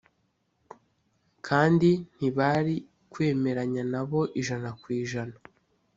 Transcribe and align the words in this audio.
kandi 1.47 1.89
ntibari 2.15 2.75
kwemeranya 3.11 3.83
nabo 3.91 4.19
ijana 4.41 4.69
ku 4.79 4.85
ijana 5.01 5.35